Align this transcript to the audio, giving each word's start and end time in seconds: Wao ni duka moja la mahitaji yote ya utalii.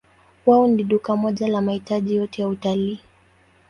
Wao 0.45 0.67
ni 0.67 0.83
duka 0.83 1.15
moja 1.15 1.47
la 1.47 1.61
mahitaji 1.61 2.15
yote 2.15 2.41
ya 2.41 2.47
utalii. 2.47 2.99